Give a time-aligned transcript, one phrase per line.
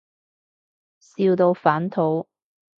[1.15, 2.27] 笑到反肚